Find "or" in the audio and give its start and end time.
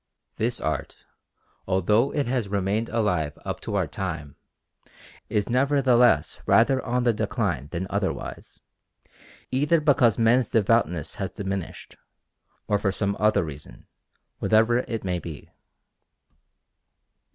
12.67-12.79